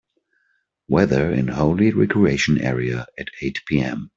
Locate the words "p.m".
3.67-4.09